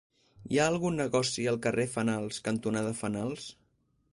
Hi 0.53 0.57
ha 0.59 0.63
algun 0.69 0.95
negoci 1.01 1.45
al 1.51 1.59
carrer 1.65 1.87
Fenals 1.97 2.41
cantonada 2.49 2.95
Fenals? 3.03 3.47